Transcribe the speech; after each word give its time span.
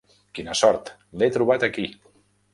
Quina 0.37 0.55
sort, 0.61 0.89
l'he 1.19 1.29
trobat 1.37 1.69
aquí. 1.69 1.87